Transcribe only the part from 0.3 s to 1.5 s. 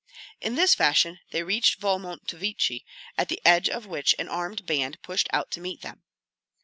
In this fashion they